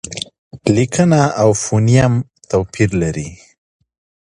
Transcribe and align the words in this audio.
لیکنه 0.75 1.21
او 1.41 1.49
فونېم 1.63 2.13
توپیر 2.49 2.89
لري. 3.01 3.29